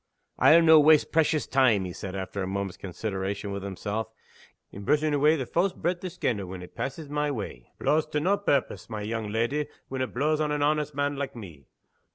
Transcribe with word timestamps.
"I'll 0.39 0.63
no' 0.63 0.79
waste 0.79 1.11
precious 1.11 1.45
time," 1.45 1.85
he 1.85 1.93
said, 1.93 2.15
after 2.15 2.41
a 2.41 2.47
moment's 2.47 2.75
consideration 2.75 3.51
with 3.51 3.61
himself, 3.61 4.07
"in 4.71 4.83
brushing 4.83 5.13
awa' 5.13 5.37
the 5.37 5.45
fawse 5.45 5.73
breath 5.73 6.03
o' 6.03 6.07
scandal, 6.07 6.47
when 6.47 6.63
it 6.63 6.73
passes 6.73 7.07
my 7.07 7.29
way. 7.29 7.69
It 7.79 7.83
blaws 7.83 8.07
to 8.07 8.19
nae 8.19 8.37
purpose, 8.37 8.89
my 8.89 9.01
young 9.03 9.29
leddy, 9.31 9.67
when 9.89 10.01
it 10.01 10.11
blaws 10.11 10.41
on 10.41 10.51
an 10.51 10.63
honest 10.63 10.95
man 10.95 11.17
like 11.17 11.35
me. 11.35 11.67